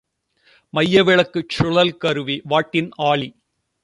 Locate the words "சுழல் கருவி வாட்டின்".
1.49-2.89